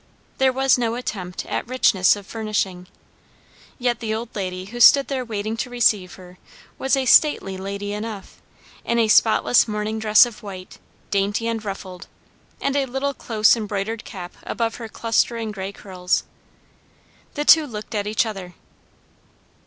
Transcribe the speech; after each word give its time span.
There 0.39 0.51
was 0.51 0.79
no 0.79 0.95
attempt 0.95 1.45
at 1.45 1.67
richness 1.67 2.15
of 2.15 2.25
furnishing. 2.25 2.87
Yet 3.77 3.99
the 3.99 4.15
old 4.15 4.35
lady 4.35 4.65
who 4.65 4.79
stood 4.79 5.09
there 5.09 5.23
waiting 5.23 5.55
to 5.57 5.69
receive 5.69 6.15
her 6.15 6.39
was 6.79 6.97
a 6.97 7.05
stately 7.05 7.55
lady 7.55 7.93
enough, 7.93 8.41
in 8.83 8.97
a 8.97 9.07
spotless 9.07 9.67
morning 9.67 9.99
dress 9.99 10.25
of 10.25 10.41
white, 10.41 10.79
dainty 11.11 11.47
and 11.47 11.63
ruffled, 11.63 12.07
and 12.59 12.75
a 12.75 12.87
little 12.87 13.13
close 13.13 13.55
embroidered 13.55 14.03
cap 14.03 14.33
above 14.41 14.77
her 14.77 14.89
clustering 14.89 15.51
grey 15.51 15.71
curls. 15.71 16.23
The 17.35 17.45
two 17.45 17.67
looked 17.67 17.93
at 17.93 18.07
each 18.07 18.25
other. 18.25 18.55